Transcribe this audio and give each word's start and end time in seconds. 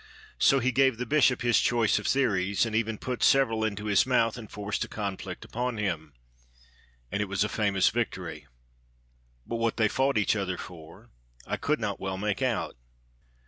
So 0.39 0.57
he 0.57 0.71
gave 0.71 0.97
the 0.97 1.05
Bishop 1.05 1.43
his 1.43 1.61
choice 1.61 1.99
of 1.99 2.07
theories 2.07 2.65
and 2.65 2.75
even 2.75 2.97
put 2.97 3.21
several 3.21 3.63
into 3.63 3.85
his 3.85 4.03
mouth, 4.03 4.35
and 4.35 4.49
forced 4.49 4.83
a 4.83 4.87
conflict 4.87 5.45
upon 5.45 5.77
him. 5.77 6.13
And 7.11 7.21
it 7.21 7.25
was 7.29 7.43
a 7.43 7.47
famous 7.47 7.89
victory. 7.89 8.47
But 9.45 9.57
what 9.57 9.77
they 9.77 9.87
fought 9.87 10.17
each 10.17 10.35
other 10.35 10.57
for 10.57 11.11
I 11.45 11.57
could 11.57 11.79
not 11.79 11.99
well 11.99 12.17
make 12.17 12.41
out. 12.41 12.75